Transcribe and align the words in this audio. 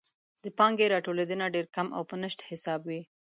د 0.43 0.45
پانګې 0.57 0.91
راټولیدنه 0.93 1.45
ډېر 1.55 1.65
کم 1.75 1.87
او 1.97 2.01
په 2.09 2.15
نشت 2.21 2.39
حساب 2.49 2.79
وي. 2.89 3.01